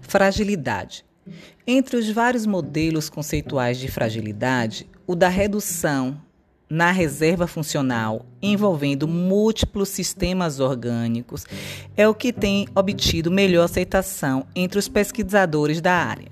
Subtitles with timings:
[0.00, 1.04] Fragilidade.
[1.66, 6.20] Entre os vários modelos conceituais de fragilidade, o da redução
[6.68, 11.46] na reserva funcional envolvendo múltiplos sistemas orgânicos
[11.96, 16.30] é o que tem obtido melhor aceitação entre os pesquisadores da área.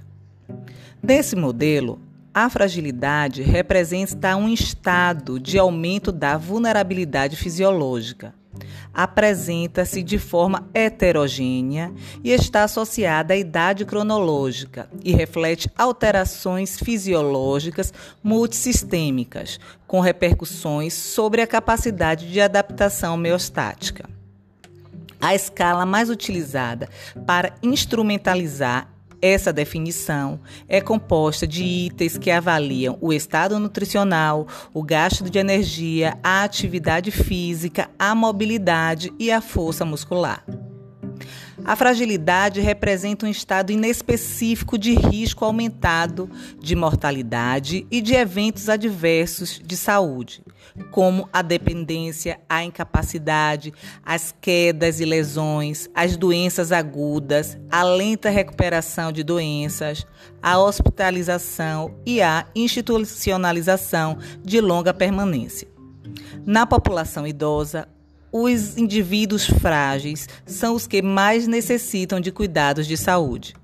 [1.02, 2.00] Nesse modelo,
[2.32, 8.34] a fragilidade representa um estado de aumento da vulnerabilidade fisiológica
[8.92, 19.58] apresenta-se de forma heterogênea e está associada à idade cronológica e reflete alterações fisiológicas multissistêmicas,
[19.86, 24.08] com repercussões sobre a capacidade de adaptação homeostática.
[25.20, 26.88] A escala mais utilizada
[27.26, 28.93] para instrumentalizar
[29.24, 30.38] essa definição
[30.68, 37.10] é composta de itens que avaliam o estado nutricional, o gasto de energia, a atividade
[37.10, 40.44] física, a mobilidade e a força muscular.
[41.64, 46.28] A fragilidade representa um estado inespecífico de risco aumentado
[46.60, 50.42] de mortalidade e de eventos adversos de saúde,
[50.90, 53.72] como a dependência, a incapacidade,
[54.04, 60.06] as quedas e lesões, as doenças agudas, a lenta recuperação de doenças,
[60.42, 65.68] a hospitalização e a institucionalização de longa permanência.
[66.44, 67.88] Na população idosa,
[68.36, 73.54] os indivíduos frágeis são os que mais necessitam de cuidados de saúde.